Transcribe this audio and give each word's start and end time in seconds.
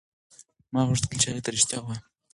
ما 0.73 0.81
غوښتل 0.87 1.17
چې 1.21 1.27
هغې 1.31 1.41
ته 1.45 1.49
رښتیا 1.55 1.77
ووایم. 1.79 2.03